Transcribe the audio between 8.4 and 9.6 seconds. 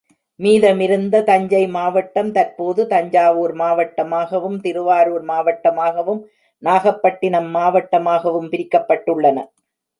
பிரிக்கப்பட்டுள்ளன.